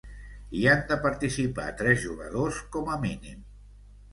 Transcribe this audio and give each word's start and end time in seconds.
Hi 0.59 0.63
han 0.69 0.79
de 0.91 0.95
participar 1.03 1.67
tres 1.83 2.01
jugadors 2.07 2.63
com 2.77 2.91
a 2.97 2.99
mínim. 3.07 3.45